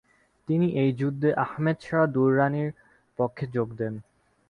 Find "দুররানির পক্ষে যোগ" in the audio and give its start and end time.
2.13-3.67